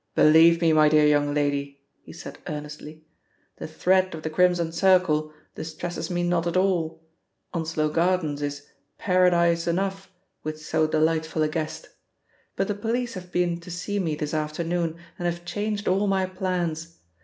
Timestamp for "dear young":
0.89-1.31